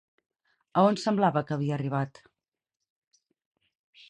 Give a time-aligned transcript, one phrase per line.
[0.77, 2.23] A on semblava que havia arribat?